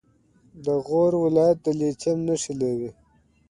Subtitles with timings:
[0.65, 2.89] د غور ولایت د لیتیم نښې لري.